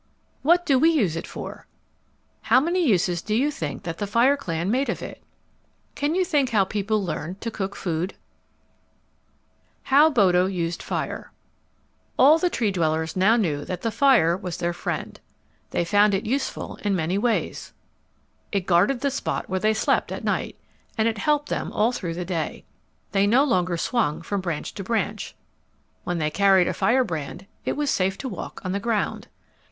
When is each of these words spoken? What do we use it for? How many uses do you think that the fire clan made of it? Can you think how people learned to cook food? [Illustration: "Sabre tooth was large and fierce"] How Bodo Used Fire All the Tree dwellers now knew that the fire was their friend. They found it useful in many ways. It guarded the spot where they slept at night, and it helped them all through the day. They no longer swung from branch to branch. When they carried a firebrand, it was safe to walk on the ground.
What 0.41 0.65
do 0.65 0.79
we 0.79 0.89
use 0.89 1.15
it 1.15 1.27
for? 1.27 1.67
How 2.45 2.59
many 2.59 2.83
uses 2.87 3.21
do 3.21 3.35
you 3.35 3.51
think 3.51 3.83
that 3.83 3.99
the 3.99 4.07
fire 4.07 4.35
clan 4.35 4.71
made 4.71 4.89
of 4.89 5.03
it? 5.03 5.21
Can 5.93 6.15
you 6.15 6.25
think 6.25 6.49
how 6.49 6.63
people 6.65 7.03
learned 7.05 7.39
to 7.41 7.51
cook 7.51 7.75
food? 7.75 8.15
[Illustration: 9.85 9.85
"Sabre 9.85 10.03
tooth 10.07 10.17
was 10.17 10.33
large 10.33 10.33
and 10.33 10.33
fierce"] 10.33 10.33
How 10.33 10.41
Bodo 10.41 10.45
Used 10.47 10.81
Fire 10.81 11.31
All 12.17 12.37
the 12.39 12.49
Tree 12.49 12.71
dwellers 12.71 13.15
now 13.15 13.35
knew 13.35 13.63
that 13.63 13.83
the 13.83 13.91
fire 13.91 14.35
was 14.35 14.57
their 14.57 14.73
friend. 14.73 15.19
They 15.69 15.85
found 15.85 16.15
it 16.15 16.25
useful 16.25 16.77
in 16.77 16.95
many 16.95 17.19
ways. 17.19 17.71
It 18.51 18.65
guarded 18.65 19.01
the 19.01 19.11
spot 19.11 19.49
where 19.49 19.59
they 19.59 19.75
slept 19.75 20.11
at 20.11 20.23
night, 20.23 20.57
and 20.97 21.07
it 21.07 21.19
helped 21.19 21.49
them 21.49 21.71
all 21.71 21.91
through 21.91 22.15
the 22.15 22.25
day. 22.25 22.65
They 23.11 23.27
no 23.27 23.43
longer 23.43 23.77
swung 23.77 24.23
from 24.23 24.41
branch 24.41 24.73
to 24.73 24.83
branch. 24.83 25.35
When 26.03 26.17
they 26.17 26.31
carried 26.31 26.67
a 26.67 26.73
firebrand, 26.73 27.45
it 27.65 27.73
was 27.73 27.91
safe 27.91 28.17
to 28.17 28.27
walk 28.27 28.65
on 28.65 28.71
the 28.71 28.79
ground. 28.79 29.27